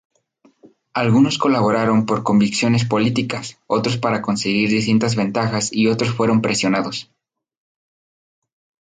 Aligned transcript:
Algunos 0.95 1.37
colaboraron 1.37 2.07
por 2.07 2.23
convicciones 2.23 2.85
políticas, 2.85 3.59
otros 3.67 3.97
para 3.99 4.23
conseguir 4.23 4.69
distintas 4.71 5.15
ventajas 5.15 5.71
y 5.71 5.89
otros 5.89 6.09
fueron 6.09 6.41
presionados. 6.41 7.11